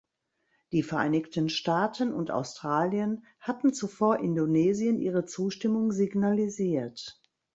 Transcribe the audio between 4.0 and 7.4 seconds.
Indonesien ihre Zustimmung signalisiert.